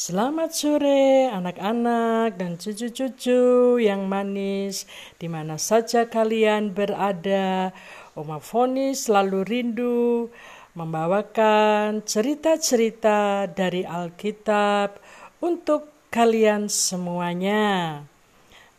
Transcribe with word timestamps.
Selamat 0.00 0.56
sore 0.56 1.28
anak-anak 1.28 2.40
dan 2.40 2.56
cucu-cucu 2.56 3.76
yang 3.84 4.08
manis 4.08 4.88
di 5.20 5.28
mana 5.28 5.60
saja 5.60 6.08
kalian 6.08 6.72
berada. 6.72 7.76
Oma 8.16 8.40
Foni 8.40 8.96
selalu 8.96 9.44
rindu 9.44 10.32
membawakan 10.72 12.00
cerita-cerita 12.00 13.44
dari 13.52 13.84
Alkitab 13.84 14.96
untuk 15.44 15.92
kalian 16.08 16.72
semuanya. 16.72 18.00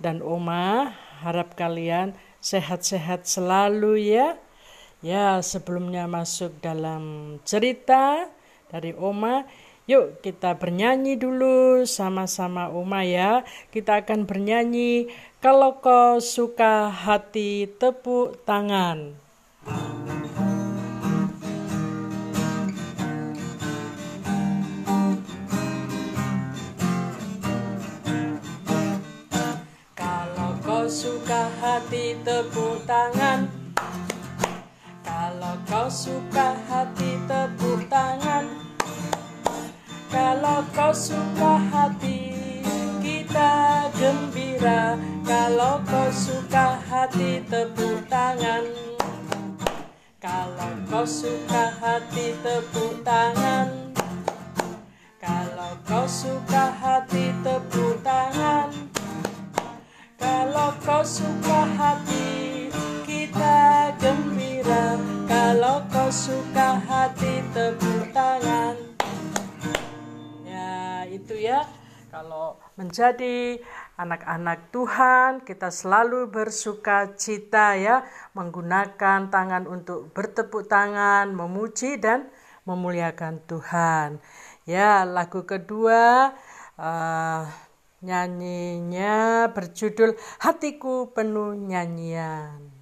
Dan 0.02 0.26
Oma 0.26 0.90
harap 1.22 1.54
kalian 1.54 2.18
sehat-sehat 2.42 3.30
selalu 3.30 4.10
ya. 4.10 4.42
Ya, 5.06 5.38
sebelumnya 5.46 6.10
masuk 6.10 6.58
dalam 6.66 7.38
cerita 7.46 8.26
dari 8.74 8.98
Oma, 8.98 9.46
Yuk 9.92 10.24
kita 10.24 10.56
bernyanyi 10.56 11.20
dulu 11.20 11.84
sama-sama 11.84 12.72
Uma 12.72 13.04
ya. 13.04 13.44
Kita 13.76 14.00
akan 14.00 14.24
bernyanyi 14.24 15.12
kalau 15.44 15.84
kau 15.84 16.16
suka 16.24 16.88
hati 16.88 17.68
tepuk 17.76 18.40
tangan. 18.48 19.20
Kalau 29.92 30.52
kau 30.64 30.88
suka 30.88 31.52
hati 31.60 32.16
tepuk 32.24 32.88
tangan. 32.88 33.52
Kalau 35.04 35.56
kau 35.68 35.92
suka 35.92 36.56
hati 36.72 37.20
tepuk 37.28 37.92
tangan. 37.92 38.71
Kalau 40.12 40.60
kau 40.76 40.92
suka 40.92 41.56
hati 41.72 42.36
kita 43.00 43.88
gembira 43.96 45.00
Kalau 45.24 45.80
kau 45.88 46.12
suka 46.12 46.76
hati 46.84 47.40
tepuk 47.48 48.04
tangan. 48.12 48.68
Kalau 50.20 50.72
kau 50.92 51.08
suka 51.08 51.72
hati 51.80 52.36
tepuk 52.44 53.00
tangan. 53.08 53.96
Kalau 55.16 55.80
kau 55.88 56.04
suka 56.04 56.76
hati 56.76 57.32
tepuk 57.40 58.04
tangan. 58.04 58.68
Kalau 60.20 60.76
kau 60.84 61.08
suka 61.08 61.72
hati 61.80 62.68
kita 63.08 63.96
gembira 63.96 65.00
Kalau 65.24 65.80
kau 65.88 66.12
suka 66.12 66.84
hati 66.84 67.40
tepuk 67.56 68.12
tangan 68.12 68.91
itu 71.32 71.48
ya. 71.48 71.64
Kalau 72.12 72.60
menjadi 72.76 73.64
anak-anak 73.96 74.68
Tuhan, 74.76 75.48
kita 75.48 75.72
selalu 75.72 76.28
bersuka 76.28 77.16
cita 77.16 77.80
ya, 77.80 78.04
menggunakan 78.36 79.32
tangan 79.32 79.64
untuk 79.64 80.12
bertepuk 80.12 80.68
tangan, 80.68 81.32
memuji 81.32 81.96
dan 82.04 82.28
memuliakan 82.68 83.40
Tuhan. 83.48 84.20
Ya, 84.68 85.08
lagu 85.08 85.48
kedua 85.48 86.36
uh, 86.76 87.48
nyanyinya 88.04 89.48
berjudul 89.56 90.20
Hatiku 90.44 91.16
Penuh 91.16 91.56
Nyanyian. 91.56 92.81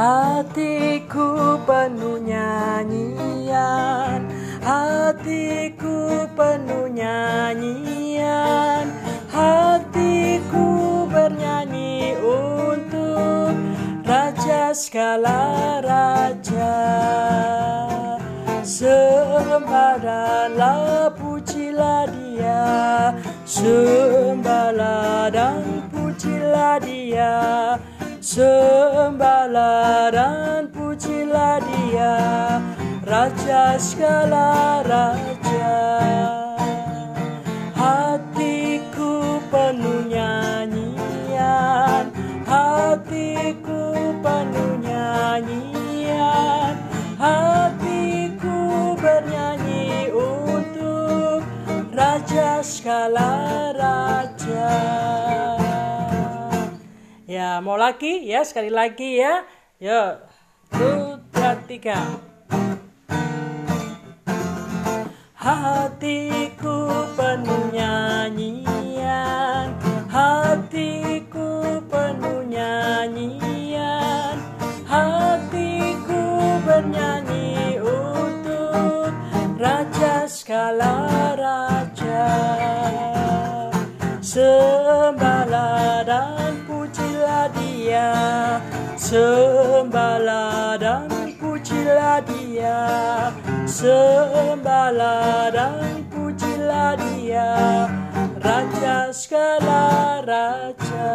Hatiku 0.00 1.60
penuh 1.68 2.24
nyanyian. 2.24 4.24
Hatiku 4.64 6.24
penuh 6.32 6.88
nyanyian. 6.88 8.88
Hatiku 9.28 11.04
bernyanyi 11.04 12.16
untuk 12.16 13.52
Raja 14.08 14.72
segala 14.72 15.84
raja. 15.84 16.80
Sembahlah 18.64 20.48
pujilah 21.12 22.08
dia. 22.08 23.12
Sembahlah 23.44 25.28
dan 25.28 25.60
pujilah 25.92 26.80
dia 26.80 27.76
Sembahlah 28.20 30.12
dan 30.12 30.68
pujilah 30.68 31.56
dia 31.64 32.20
Raja 33.00 33.80
segala 33.80 34.84
raja. 34.84 35.80
Hatiku 37.72 39.40
penuh 39.48 40.04
nyanyian 40.12 42.12
Hatiku 42.44 44.12
penuh 44.20 44.72
nyanyian. 44.84 46.76
Hatiku 47.16 48.60
bernyanyi 49.00 50.12
untuk 50.12 51.40
Raja 51.96 52.60
segala 52.60 53.32
raja 53.32 53.69
Ya, 57.40 57.56
mau 57.64 57.80
lagi 57.80 58.28
ya, 58.28 58.44
sekali 58.44 58.68
lagi 58.68 59.16
ya. 59.16 59.48
Yuk, 59.80 60.12
dua, 60.76 61.56
tiga. 61.64 61.96
Hatiku 65.40 67.08
penuh 67.16 67.72
nyanyian, 67.72 68.69
dia 87.90 88.62
Sembahlah 88.94 90.78
dan 90.78 91.10
pujilah 91.34 92.22
dia 92.22 92.78
Sembahlah 93.66 95.50
dan 95.50 96.06
pujilah 96.06 96.94
dia 96.94 97.50
Raja 98.38 99.10
segala 99.10 100.22
raja 100.22 101.10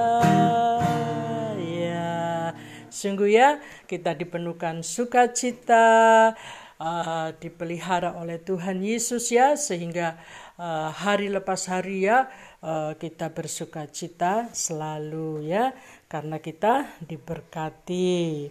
Ya. 1.56 2.52
Sungguh 2.92 3.40
ya 3.40 3.64
kita 3.88 4.12
dipenuhkan 4.12 4.84
sukacita 4.84 6.34
uh, 6.80 7.30
dipelihara 7.38 8.18
oleh 8.20 8.42
Tuhan 8.42 8.84
Yesus 8.84 9.32
ya 9.32 9.56
sehingga 9.56 10.20
uh, 10.60 10.92
hari 10.92 11.32
lepas 11.32 11.68
hari 11.72 12.08
ya 12.08 12.28
uh, 12.64 12.96
kita 12.98 13.32
bersuka 13.32 13.88
cita 13.88 14.52
selalu 14.52 15.52
ya 15.52 15.72
karena 16.16 16.40
kita 16.40 16.96
diberkati. 17.04 18.48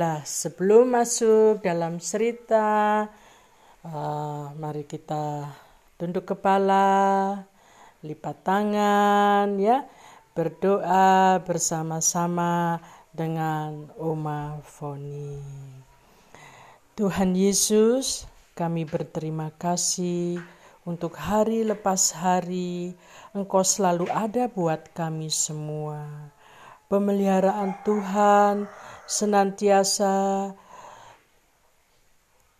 Lah, 0.00 0.24
sebelum 0.24 0.96
masuk 0.96 1.60
dalam 1.60 2.00
cerita, 2.00 3.04
uh, 3.84 4.48
mari 4.56 4.88
kita 4.88 5.44
tunduk 6.00 6.32
kepala, 6.32 7.36
lipat 8.00 8.36
tangan, 8.40 9.60
ya, 9.60 9.84
berdoa 10.32 11.36
bersama-sama 11.44 12.80
dengan 13.12 13.92
Oma 14.00 14.64
Foni. 14.64 15.36
Tuhan 16.96 17.36
Yesus, 17.36 18.24
kami 18.56 18.88
berterima 18.88 19.52
kasih 19.60 20.40
untuk 20.88 21.20
hari 21.20 21.60
lepas 21.60 22.16
hari, 22.16 22.96
Engkau 23.36 23.60
selalu 23.60 24.08
ada 24.08 24.48
buat 24.48 24.88
kami 24.96 25.28
semua 25.28 26.32
pemeliharaan 26.92 27.80
Tuhan 27.88 28.68
senantiasa 29.08 30.52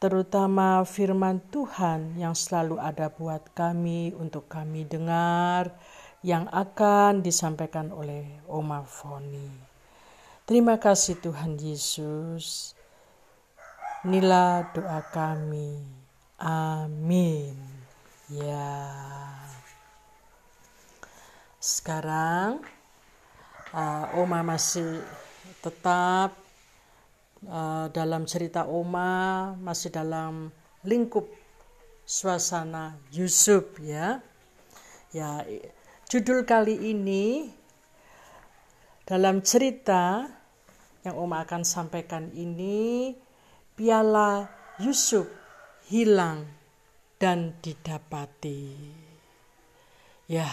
terutama 0.00 0.80
firman 0.88 1.44
Tuhan 1.52 2.16
yang 2.16 2.32
selalu 2.32 2.80
ada 2.80 3.12
buat 3.12 3.52
kami 3.52 4.16
untuk 4.16 4.48
kami 4.48 4.88
dengar 4.88 5.76
yang 6.24 6.48
akan 6.48 7.20
disampaikan 7.20 7.92
oleh 7.92 8.40
Oma 8.48 8.80
Foni. 8.88 9.52
Terima 10.48 10.80
kasih 10.80 11.20
Tuhan 11.20 11.60
Yesus. 11.60 12.72
Inilah 14.08 14.72
doa 14.72 15.04
kami. 15.12 15.76
Amin. 16.40 17.54
Ya. 18.32 18.80
Sekarang 21.62 22.64
uh, 23.72 24.20
Oma 24.20 24.44
masih 24.44 25.00
tetap 25.64 26.36
uh, 27.48 27.86
dalam 27.90 28.28
cerita 28.28 28.68
Oma 28.68 29.52
masih 29.58 29.90
dalam 29.92 30.52
lingkup 30.84 31.28
suasana 32.06 32.98
Yusuf 33.12 33.78
ya. 33.80 34.20
Ya, 35.12 35.44
judul 36.08 36.48
kali 36.48 36.72
ini 36.88 37.52
dalam 39.04 39.44
cerita 39.44 40.24
yang 41.04 41.20
Oma 41.20 41.44
akan 41.44 41.68
sampaikan 41.68 42.32
ini 42.32 43.12
piala 43.76 44.48
Yusuf 44.80 45.28
hilang 45.92 46.48
dan 47.20 47.60
didapati. 47.60 48.72
Ya, 50.32 50.48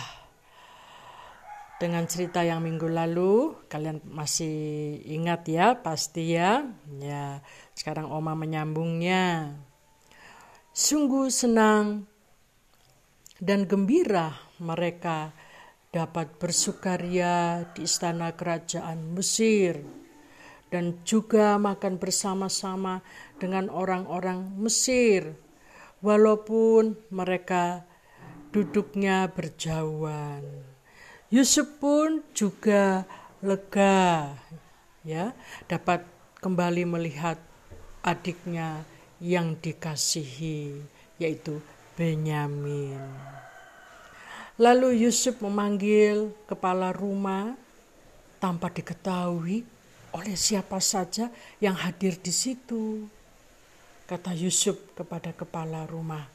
dengan 1.80 2.04
cerita 2.12 2.44
yang 2.44 2.60
minggu 2.60 2.92
lalu 2.92 3.56
kalian 3.72 4.04
masih 4.04 5.00
ingat 5.08 5.48
ya 5.48 5.80
pasti 5.80 6.36
ya. 6.36 6.68
Ya 7.00 7.40
sekarang 7.72 8.12
oma 8.12 8.36
menyambungnya. 8.36 9.56
Sungguh 10.76 11.32
senang 11.32 12.04
dan 13.40 13.64
gembira 13.64 14.36
mereka 14.60 15.32
dapat 15.90 16.36
bersukaria 16.38 17.66
di 17.74 17.88
istana 17.88 18.36
kerajaan 18.36 19.16
Mesir 19.16 19.82
dan 20.70 21.02
juga 21.02 21.58
makan 21.58 21.98
bersama-sama 21.98 23.02
dengan 23.42 23.74
orang-orang 23.74 24.54
Mesir 24.62 25.34
walaupun 26.04 26.94
mereka 27.10 27.90
duduknya 28.54 29.34
berjauhan 29.34 30.70
Yusuf 31.30 31.78
pun 31.78 32.26
juga 32.34 33.06
lega 33.46 34.34
ya 35.06 35.30
dapat 35.70 36.02
kembali 36.42 36.90
melihat 36.90 37.38
adiknya 38.02 38.82
yang 39.22 39.54
dikasihi 39.62 40.82
yaitu 41.22 41.62
Benyamin. 41.94 42.98
Lalu 44.58 45.06
Yusuf 45.06 45.38
memanggil 45.38 46.34
kepala 46.50 46.90
rumah 46.90 47.54
tanpa 48.42 48.74
diketahui 48.74 49.62
oleh 50.10 50.34
siapa 50.34 50.82
saja 50.82 51.30
yang 51.62 51.78
hadir 51.78 52.18
di 52.18 52.34
situ. 52.34 53.06
Kata 54.10 54.34
Yusuf 54.34 54.98
kepada 54.98 55.30
kepala 55.38 55.86
rumah, 55.86 56.26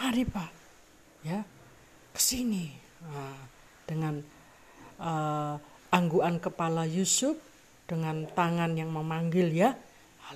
"Mari, 0.00 0.24
Pak, 0.24 0.52
ya, 1.28 1.44
ke 2.16 2.20
sini." 2.22 2.72
Nah, 3.04 3.36
dengan 3.84 4.37
uh, 4.98 5.56
angguan 5.88 6.42
kepala 6.42 6.84
Yusuf 6.84 7.38
dengan 7.88 8.28
tangan 8.28 8.76
yang 8.76 8.92
memanggil 8.92 9.48
ya. 9.50 9.72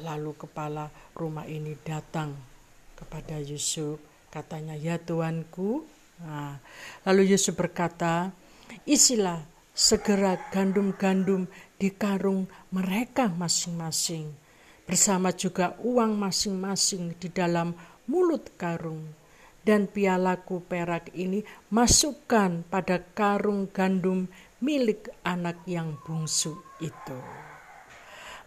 Lalu 0.00 0.32
kepala 0.40 0.88
rumah 1.12 1.44
ini 1.44 1.76
datang 1.84 2.32
kepada 2.96 3.36
Yusuf, 3.36 4.00
katanya, 4.32 4.72
"Ya 4.72 4.96
tuanku." 4.96 5.84
Nah, 6.24 6.56
lalu 7.04 7.36
Yusuf 7.36 7.52
berkata, 7.60 8.32
"Isilah 8.88 9.44
segera 9.76 10.40
gandum-gandum 10.48 11.44
di 11.76 11.92
karung 11.92 12.48
mereka 12.72 13.28
masing-masing, 13.28 14.32
bersama 14.88 15.28
juga 15.36 15.76
uang 15.84 16.16
masing-masing 16.16 17.12
di 17.20 17.28
dalam 17.28 17.76
mulut 18.08 18.48
karung." 18.56 19.12
dan 19.62 19.86
pialaku 19.86 20.58
perak 20.66 21.14
ini 21.14 21.46
masukkan 21.70 22.66
pada 22.66 22.98
karung 23.14 23.70
gandum 23.70 24.26
milik 24.62 25.10
anak 25.26 25.58
yang 25.66 25.98
bungsu 26.06 26.54
itu. 26.78 27.18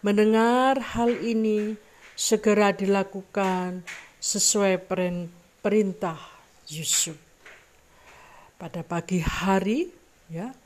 Mendengar 0.00 0.80
hal 0.96 1.12
ini 1.20 1.76
segera 2.16 2.72
dilakukan 2.72 3.84
sesuai 4.16 4.80
perintah 5.60 6.16
Yusuf. 6.72 7.20
Pada 8.56 8.80
pagi 8.80 9.20
hari 9.20 9.92
ya, 10.32 10.56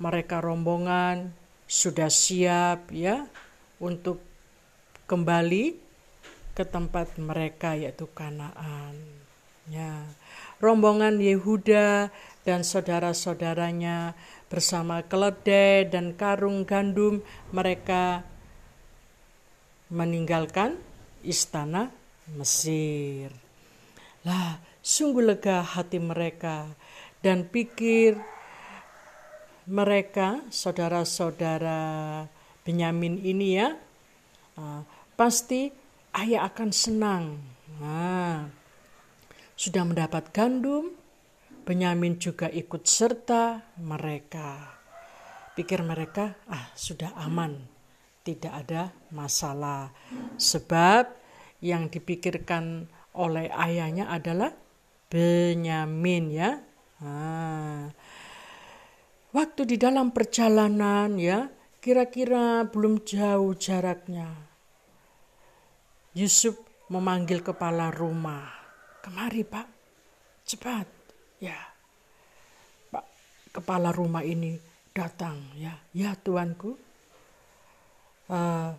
mereka 0.00 0.40
rombongan 0.40 1.28
sudah 1.68 2.08
siap 2.08 2.88
ya 2.88 3.28
untuk 3.84 4.24
kembali 5.04 5.76
ke 6.56 6.64
tempat 6.64 7.20
mereka 7.20 7.76
yaitu 7.76 8.08
Kanaan. 8.16 8.96
Ya. 9.68 10.08
Rombongan 10.64 11.20
Yehuda 11.20 12.08
dan 12.44 12.64
saudara-saudaranya 12.64 14.16
bersama 14.54 15.02
keledai 15.02 15.90
dan 15.90 16.14
karung 16.14 16.62
gandum 16.62 17.26
mereka 17.50 18.22
meninggalkan 19.90 20.78
istana 21.26 21.90
Mesir. 22.38 23.34
Lah, 24.22 24.62
sungguh 24.78 25.26
lega 25.26 25.58
hati 25.58 25.98
mereka 25.98 26.70
dan 27.18 27.50
pikir 27.50 28.14
mereka 29.66 30.38
saudara-saudara 30.54 31.82
Benyamin 32.62 33.18
ini 33.26 33.58
ya 33.58 33.74
uh, 34.54 34.86
pasti 35.18 35.74
ayah 36.14 36.46
akan 36.46 36.70
senang. 36.70 37.24
Nah, 37.82 38.46
sudah 39.58 39.82
mendapat 39.82 40.30
gandum, 40.30 40.94
Benyamin 41.64 42.20
juga 42.20 42.52
ikut 42.52 42.84
serta 42.84 43.72
mereka. 43.80 44.76
Pikir 45.56 45.80
mereka, 45.80 46.36
ah 46.52 46.68
sudah 46.76 47.16
aman, 47.24 47.56
tidak 48.20 48.52
ada 48.52 48.92
masalah. 49.08 49.88
Sebab 50.36 51.08
yang 51.64 51.88
dipikirkan 51.88 52.84
oleh 53.16 53.48
ayahnya 53.48 54.12
adalah 54.12 54.52
Benyamin 55.08 56.24
ya. 56.28 56.60
Nah, 57.00 57.88
waktu 59.32 59.62
di 59.64 59.76
dalam 59.80 60.12
perjalanan 60.12 61.16
ya, 61.16 61.48
kira-kira 61.80 62.68
belum 62.68 63.00
jauh 63.08 63.56
jaraknya. 63.56 64.28
Yusuf 66.12 66.60
memanggil 66.92 67.40
kepala 67.40 67.88
rumah. 67.88 68.52
Kemari 69.00 69.44
pak, 69.48 69.68
cepat 70.44 70.93
Ya, 71.44 71.60
Pak 72.88 73.04
kepala 73.52 73.92
rumah 73.92 74.24
ini 74.24 74.56
datang 74.96 75.36
ya, 75.60 75.76
ya 75.92 76.16
tuanku. 76.16 76.72
Uh, 78.24 78.72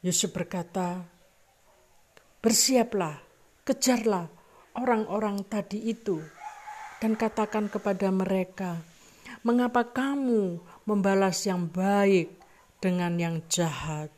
Yusuf 0.00 0.32
berkata, 0.32 1.04
bersiaplah, 2.40 3.20
kejarlah 3.68 4.32
orang-orang 4.72 5.44
tadi 5.44 5.92
itu 5.92 6.24
dan 7.04 7.20
katakan 7.20 7.68
kepada 7.68 8.08
mereka, 8.08 8.80
mengapa 9.44 9.84
kamu 9.84 10.56
membalas 10.88 11.44
yang 11.44 11.68
baik 11.68 12.32
dengan 12.80 13.20
yang 13.20 13.36
jahat? 13.52 14.08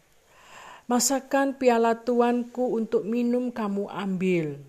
Masakan 0.86 1.58
piala 1.58 1.98
tuanku 1.98 2.78
untuk 2.78 3.02
minum 3.02 3.50
kamu 3.50 3.90
ambil. 3.90 4.62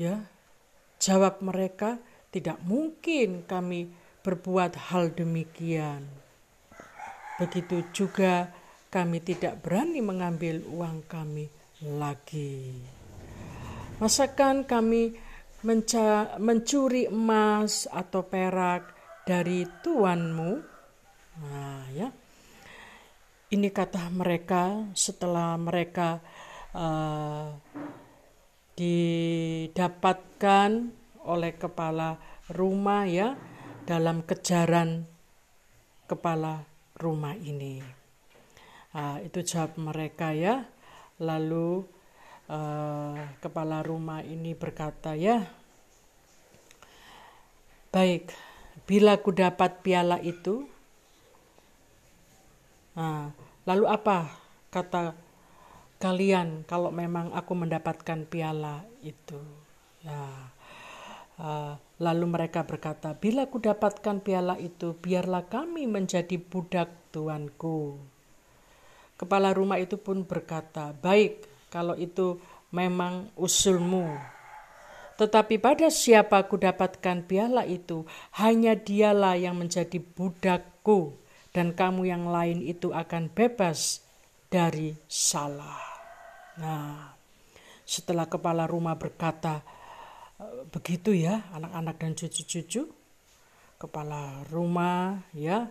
Ya, 0.00 0.24
Jawab 1.04 1.44
mereka, 1.44 2.00
tidak 2.32 2.56
mungkin 2.64 3.44
kami 3.44 3.92
berbuat 4.24 4.88
hal 4.88 5.12
demikian. 5.12 6.08
Begitu 7.36 7.84
juga 7.92 8.48
kami 8.88 9.20
tidak 9.20 9.60
berani 9.60 10.00
mengambil 10.00 10.64
uang 10.64 11.04
kami 11.04 11.52
lagi. 11.84 12.72
Masakan 14.00 14.64
kami 14.64 15.12
mencuri 16.40 17.12
emas 17.12 17.84
atau 17.84 18.24
perak 18.24 18.96
dari 19.28 19.68
tuanmu? 19.84 20.52
Nah, 21.44 21.84
ya. 21.92 22.08
Ini 23.52 23.68
kata 23.68 24.08
mereka 24.08 24.88
setelah 24.96 25.52
mereka 25.60 26.16
uh, 26.72 27.52
didapatkan 28.74 30.70
oleh 31.24 31.52
kepala 31.56 32.18
rumah 32.52 33.06
ya 33.08 33.38
dalam 33.86 34.20
kejaran 34.26 35.06
kepala 36.04 36.68
rumah 36.98 37.34
ini. 37.38 37.80
Nah, 38.94 39.18
itu 39.24 39.42
jawab 39.42 39.74
mereka 39.80 40.30
ya. 40.30 40.68
Lalu 41.18 41.82
uh, 42.50 43.18
kepala 43.38 43.82
rumah 43.86 44.22
ini 44.22 44.54
berkata 44.54 45.14
ya, 45.14 45.46
baik, 47.94 48.34
bila 48.86 49.18
ku 49.22 49.30
dapat 49.30 49.82
piala 49.82 50.18
itu, 50.18 50.66
nah, 52.98 53.30
lalu 53.66 53.86
apa 53.86 54.34
kata 54.74 55.14
kalian 56.04 56.68
kalau 56.68 56.92
memang 56.92 57.32
aku 57.32 57.56
mendapatkan 57.56 58.28
piala 58.28 58.84
itu. 59.00 59.40
Nah, 60.04 60.52
uh, 61.40 61.80
lalu 61.96 62.28
mereka 62.28 62.60
berkata, 62.68 63.16
bila 63.16 63.48
aku 63.48 63.56
dapatkan 63.56 64.20
piala 64.20 64.60
itu, 64.60 64.92
biarlah 65.00 65.48
kami 65.48 65.88
menjadi 65.88 66.36
budak 66.36 66.92
tuanku. 67.08 67.96
Kepala 69.16 69.56
rumah 69.56 69.80
itu 69.80 69.96
pun 69.96 70.28
berkata, 70.28 70.92
"Baik, 70.92 71.48
kalau 71.72 71.96
itu 71.96 72.36
memang 72.68 73.32
usulmu. 73.40 74.04
Tetapi 75.16 75.56
pada 75.56 75.88
siapa 75.88 76.44
ku 76.50 76.60
dapatkan 76.60 77.24
piala 77.24 77.64
itu, 77.64 78.04
hanya 78.36 78.76
dialah 78.76 79.40
yang 79.40 79.56
menjadi 79.56 80.02
budakku, 80.02 81.16
dan 81.56 81.72
kamu 81.72 82.12
yang 82.12 82.28
lain 82.28 82.60
itu 82.60 82.92
akan 82.92 83.32
bebas 83.32 84.04
dari 84.52 84.98
salah." 85.08 85.93
Nah, 86.60 87.14
setelah 87.82 88.30
kepala 88.30 88.66
rumah 88.70 88.94
berkata, 88.94 89.64
begitu 90.70 91.14
ya 91.14 91.46
anak-anak 91.54 91.96
dan 92.00 92.12
cucu-cucu 92.18 92.82
kepala 93.78 94.42
rumah 94.50 95.22
ya 95.36 95.70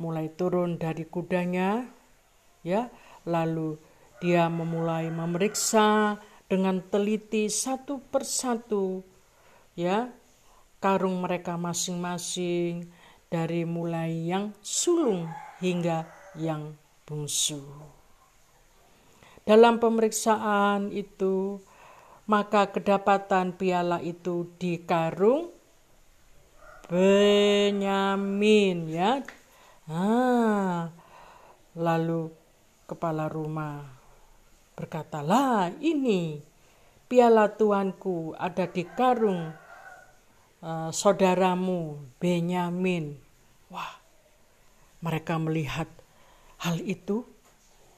mulai 0.00 0.32
turun 0.32 0.80
dari 0.80 1.04
kudanya 1.06 1.84
ya 2.64 2.88
lalu 3.28 3.76
dia 4.18 4.48
memulai 4.48 5.12
memeriksa 5.12 6.18
dengan 6.48 6.82
teliti 6.88 7.46
satu 7.46 8.00
persatu 8.10 9.04
ya 9.76 10.10
karung 10.80 11.20
mereka 11.20 11.60
masing-masing 11.60 12.88
dari 13.30 13.62
mulai 13.68 14.26
yang 14.26 14.50
sulung 14.64 15.28
hingga 15.62 16.08
yang 16.34 16.74
bungsu. 17.04 17.62
Dalam 19.44 19.80
pemeriksaan 19.80 20.92
itu 20.92 21.58
maka 22.30 22.70
kedapatan 22.70 23.56
piala 23.58 23.98
itu 24.04 24.46
di 24.60 24.78
karung 24.86 25.50
Benyamin 26.90 28.78
ya 28.90 29.22
Ah, 29.90 30.86
lalu 31.74 32.30
kepala 32.86 33.26
rumah 33.26 33.82
berkata, 34.78 35.18
lah 35.18 35.66
ini 35.82 36.38
piala 37.10 37.50
tuanku 37.50 38.38
ada 38.38 38.70
di 38.70 38.86
karung 38.86 39.50
uh, 40.62 40.90
saudaramu 40.94 42.06
Benyamin. 42.22 43.18
Wah, 43.66 43.98
mereka 45.02 45.42
melihat 45.42 45.90
hal 46.62 46.78
itu. 46.86 47.26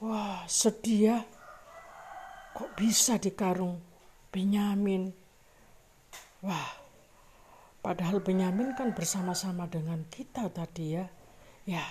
Wah, 0.02 0.42
sedih 0.50 1.14
ya. 1.14 1.18
Kok 2.58 2.74
bisa 2.74 3.22
di 3.22 3.30
karung 3.30 3.78
Benyamin? 4.34 5.14
Wah, 6.42 6.74
padahal 7.78 8.18
Benyamin 8.18 8.74
kan 8.74 8.90
bersama-sama 8.98 9.70
dengan 9.70 10.02
kita 10.10 10.50
tadi 10.50 10.98
ya. 10.98 11.06
Ya, 11.62 11.86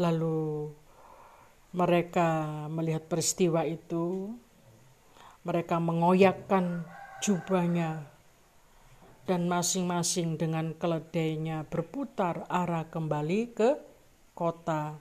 lalu 0.00 0.72
mereka 1.76 2.64
melihat 2.72 3.04
peristiwa 3.12 3.68
itu, 3.68 4.32
mereka 5.44 5.76
mengoyakkan 5.84 6.88
jubahnya 7.20 8.08
dan 9.28 9.52
masing-masing 9.52 10.40
dengan 10.40 10.72
keledainya 10.72 11.68
berputar 11.68 12.48
arah 12.48 12.88
kembali 12.88 13.40
ke 13.52 13.70
kota 14.32 14.96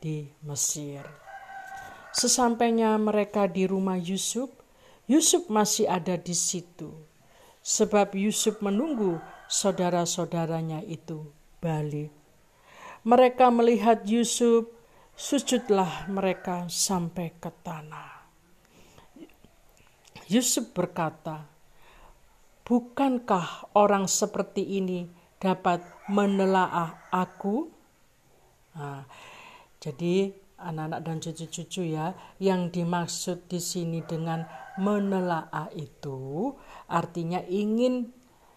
di 0.00 0.24
Mesir. 0.48 1.21
Sesampainya 2.12 2.92
mereka 3.00 3.48
di 3.48 3.64
rumah 3.64 3.96
Yusuf, 3.96 4.52
Yusuf 5.08 5.48
masih 5.48 5.88
ada 5.88 6.20
di 6.20 6.36
situ, 6.36 6.92
sebab 7.64 8.12
Yusuf 8.12 8.60
menunggu 8.60 9.16
saudara-saudaranya 9.48 10.84
itu 10.84 11.32
balik. 11.64 12.12
Mereka 13.02 13.48
melihat 13.48 14.04
Yusuf, 14.04 14.68
sujudlah 15.16 16.06
mereka 16.12 16.68
sampai 16.68 17.32
ke 17.36 17.48
tanah. 17.64 18.28
Yusuf 20.28 20.68
berkata, 20.72 21.48
"Bukankah 22.64 23.72
orang 23.72 24.04
seperti 24.04 24.80
ini 24.80 25.08
dapat 25.40 25.80
menelaah 26.12 27.08
aku?" 27.08 27.72
Nah, 28.72 29.04
jadi 29.80 30.41
anak-anak 30.62 31.00
dan 31.02 31.16
cucu-cucu 31.18 31.82
ya, 31.92 32.14
yang 32.38 32.70
dimaksud 32.70 33.50
di 33.50 33.58
sini 33.58 34.00
dengan 34.06 34.46
menelaah 34.78 35.68
itu 35.76 36.52
artinya 36.88 37.44
ingin 37.44 38.08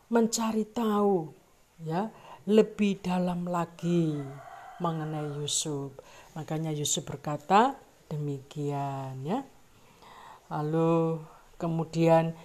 mencari 0.07 0.63
tahu 0.63 1.27
ya 1.83 2.07
lebih 2.45 3.01
dalam 3.01 3.49
lagi 3.49 4.21
mengenai 4.79 5.41
Yusuf. 5.41 5.91
Makanya 6.37 6.71
Yusuf 6.71 7.03
berkata 7.07 7.75
demikian 8.07 9.25
ya. 9.25 9.41
Lalu 10.51 11.25
kemudian 11.57 12.37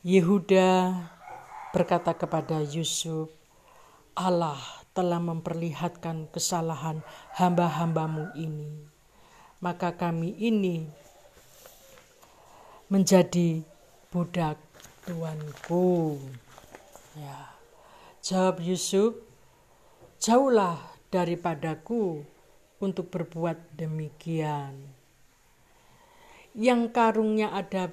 Yehuda 0.00 0.96
berkata 1.76 2.16
kepada 2.16 2.62
Yusuf, 2.64 3.28
Allah 4.14 4.60
telah 4.94 5.18
memperlihatkan 5.18 6.30
kesalahan 6.30 7.02
hamba-hambamu 7.34 8.30
ini. 8.38 8.93
Maka 9.62 9.94
kami 9.94 10.34
ini 10.38 10.86
menjadi 12.88 13.62
budak 14.14 14.58
tuanku. 15.04 16.18
Ya. 17.18 17.54
Jawab 18.24 18.64
Yusuf, 18.64 19.20
jauhlah 20.16 20.80
daripadaku 21.12 22.24
untuk 22.80 23.12
berbuat 23.12 23.76
demikian. 23.76 24.96
Yang 26.54 26.82
karungnya 26.94 27.52
ada 27.52 27.90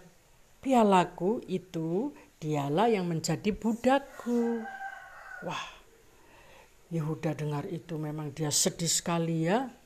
pialaku 0.62 1.41
itu 1.50 2.13
dialah 2.38 2.88
yang 2.88 3.10
menjadi 3.10 3.51
budakku. 3.51 4.63
Wah, 5.41 5.65
Yehuda 6.94 7.34
dengar 7.34 7.65
itu 7.68 7.98
memang 7.98 8.32
dia 8.32 8.53
sedih 8.53 8.91
sekali 8.91 9.50
ya. 9.50 9.81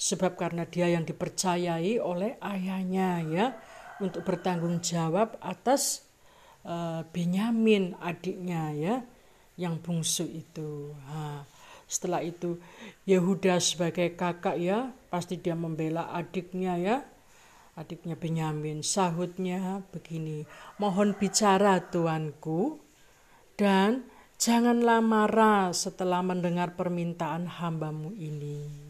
Sebab 0.00 0.40
karena 0.40 0.64
dia 0.64 0.88
yang 0.88 1.04
dipercayai 1.04 2.00
oleh 2.00 2.40
ayahnya 2.40 3.20
ya 3.28 3.46
untuk 4.00 4.24
bertanggung 4.24 4.80
jawab 4.80 5.36
atas 5.44 6.08
uh, 6.64 7.04
Benyamin 7.12 7.92
adiknya 8.00 8.72
ya 8.72 8.94
yang 9.60 9.76
bungsu 9.76 10.24
itu. 10.24 10.96
Ha, 11.04 11.44
setelah 11.84 12.24
itu 12.24 12.56
Yehuda 13.04 13.60
sebagai 13.60 14.16
kakak 14.16 14.56
ya, 14.56 14.88
pasti 15.12 15.36
dia 15.36 15.52
membela 15.52 16.08
adiknya 16.16 16.80
ya. 16.80 16.96
Adiknya 17.76 18.16
Benyamin 18.16 18.80
sahutnya 18.80 19.84
begini, 19.92 20.44
mohon 20.80 21.12
bicara 21.16 21.80
tuanku 21.80 22.80
dan 23.56 24.04
janganlah 24.36 25.00
marah 25.00 25.72
setelah 25.76 26.20
mendengar 26.20 26.72
permintaan 26.76 27.48
hambamu 27.48 28.12
ini. 28.16 28.89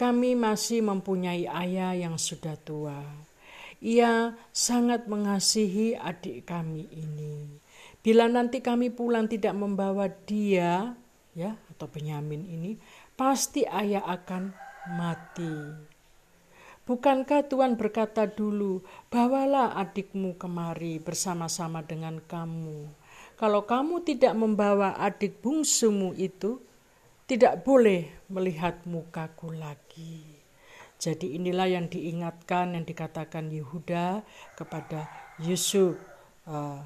Kami 0.00 0.32
masih 0.32 0.80
mempunyai 0.80 1.44
ayah 1.44 1.92
yang 1.92 2.16
sudah 2.16 2.56
tua. 2.56 3.04
Ia 3.84 4.32
sangat 4.48 5.04
mengasihi 5.04 5.92
adik 6.00 6.48
kami 6.48 6.88
ini 6.88 7.60
Bila 8.00 8.32
nanti 8.32 8.64
kami 8.64 8.88
pulang 8.88 9.28
tidak 9.28 9.52
membawa 9.52 10.08
dia, 10.08 10.96
ya 11.36 11.52
atau 11.68 11.84
penyamin 11.84 12.48
ini, 12.48 12.80
pasti 13.12 13.68
ayah 13.68 14.00
akan 14.08 14.56
mati. 14.96 15.56
Bukankah 16.88 17.44
Tuhan 17.44 17.76
berkata 17.76 18.24
dulu, 18.24 18.80
bawalah 19.12 19.76
adikmu 19.76 20.40
kemari 20.40 20.96
bersama-sama 20.96 21.84
dengan 21.84 22.24
kamu. 22.24 22.88
Kalau 23.36 23.68
kamu 23.68 24.00
tidak 24.00 24.32
membawa 24.32 24.96
adik 24.96 25.36
bungsumu 25.44 26.16
itu, 26.16 26.56
tidak 27.30 27.62
boleh 27.62 28.10
melihat 28.26 28.82
mukaku 28.90 29.54
lagi. 29.54 30.26
Jadi 30.98 31.38
inilah 31.38 31.70
yang 31.70 31.86
diingatkan, 31.86 32.74
yang 32.74 32.82
dikatakan 32.82 33.54
Yehuda 33.54 34.26
kepada 34.58 35.06
Yusuf. 35.38 35.94
Uh, 36.42 36.82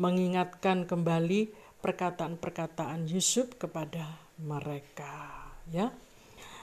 mengingatkan 0.00 0.88
kembali 0.88 1.52
perkataan-perkataan 1.84 3.04
Yusuf 3.04 3.52
kepada 3.60 4.16
mereka 4.40 5.44
ya 5.68 5.92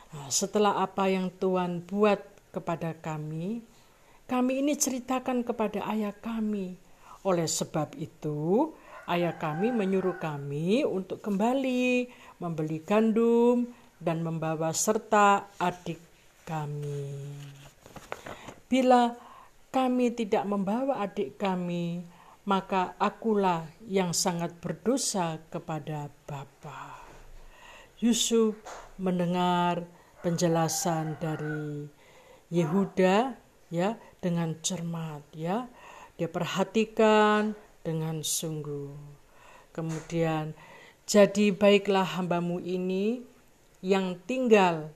nah, 0.10 0.28
setelah 0.34 0.82
apa 0.82 1.06
yang 1.06 1.30
Tuhan 1.30 1.86
buat 1.86 2.18
kepada 2.50 2.98
kami 2.98 3.62
kami 4.26 4.66
ini 4.66 4.74
ceritakan 4.74 5.46
kepada 5.46 5.86
ayah 5.94 6.18
kami 6.18 6.82
oleh 7.22 7.46
sebab 7.46 7.94
itu 7.94 8.74
ayah 9.08 9.36
kami 9.40 9.72
menyuruh 9.72 10.20
kami 10.20 10.84
untuk 10.84 11.24
kembali 11.24 12.12
membeli 12.44 12.84
gandum 12.84 13.72
dan 13.98 14.22
membawa 14.22 14.76
serta 14.76 15.50
adik 15.58 16.00
kami 16.44 17.16
bila 18.68 19.16
kami 19.72 20.12
tidak 20.12 20.44
membawa 20.44 21.00
adik 21.04 21.40
kami 21.40 22.04
maka 22.48 22.96
akulah 22.96 23.68
yang 23.84 24.16
sangat 24.16 24.56
berdosa 24.64 25.44
kepada 25.52 26.08
Bapa. 26.24 27.04
Yusuf 28.00 28.56
mendengar 28.96 29.84
penjelasan 30.24 31.20
dari 31.20 31.92
Yehuda 32.48 33.36
ya 33.68 34.00
dengan 34.24 34.56
cermat 34.64 35.28
ya. 35.36 35.68
Dia 36.16 36.32
perhatikan 36.32 37.52
dengan 37.88 38.20
sungguh. 38.20 38.92
Kemudian 39.72 40.52
jadi 41.08 41.56
baiklah 41.56 42.20
hambamu 42.20 42.60
ini 42.60 43.24
yang 43.80 44.20
tinggal 44.28 44.92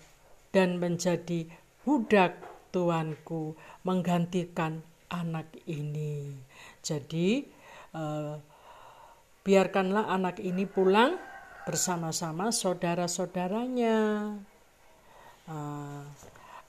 dan 0.52 0.76
menjadi 0.76 1.48
budak 1.88 2.36
tuanku 2.76 3.56
menggantikan 3.88 4.84
anak 5.08 5.48
ini. 5.64 6.36
Jadi 6.84 7.48
eh, 7.96 8.36
biarkanlah 9.48 10.12
anak 10.12 10.44
ini 10.44 10.68
pulang 10.68 11.16
bersama-sama 11.66 12.50
saudara-saudaranya. 12.50 13.98
Uh, 15.50 16.06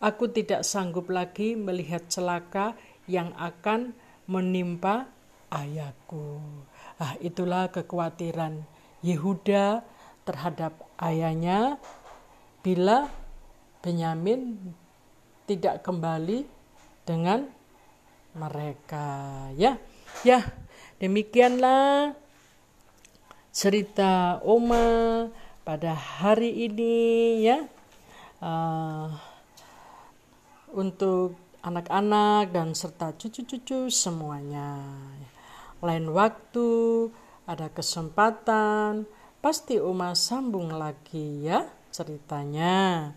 aku 0.00 0.26
tidak 0.32 0.64
sanggup 0.64 1.12
lagi 1.12 1.54
melihat 1.54 2.08
celaka 2.08 2.72
yang 3.04 3.36
akan 3.36 3.92
menimpa 4.24 5.11
ayahku. 5.52 6.40
Ah, 6.96 7.14
itulah 7.20 7.68
kekhawatiran 7.68 8.64
Yehuda 9.04 9.84
terhadap 10.24 10.72
ayahnya 10.96 11.76
bila 12.64 13.10
Benyamin 13.82 14.72
tidak 15.44 15.82
kembali 15.82 16.46
dengan 17.02 17.50
mereka 18.32 19.50
ya 19.58 19.76
ya 20.22 20.40
demikianlah 21.02 22.14
cerita 23.50 24.38
Oma 24.46 25.26
pada 25.66 25.92
hari 25.92 26.70
ini 26.70 27.42
ya 27.42 27.66
uh, 28.40 29.10
untuk 30.72 31.36
anak-anak 31.62 32.50
dan 32.50 32.74
serta 32.74 33.14
cucu-cucu 33.14 33.86
semuanya. 33.92 34.82
Lain 35.82 36.14
waktu 36.14 36.70
ada 37.42 37.66
kesempatan 37.66 39.10
pasti 39.42 39.82
Oma 39.82 40.14
sambung 40.14 40.70
lagi 40.70 41.42
ya 41.42 41.66
ceritanya. 41.90 43.12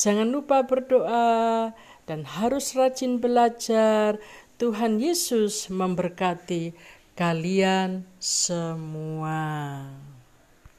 Jangan 0.00 0.32
lupa 0.32 0.64
berdoa 0.64 1.76
dan 2.08 2.24
harus 2.24 2.72
rajin 2.72 3.20
belajar. 3.20 4.16
Tuhan 4.56 4.96
Yesus 4.96 5.68
memberkati 5.68 6.72
kalian 7.12 8.08
semua. 8.16 9.84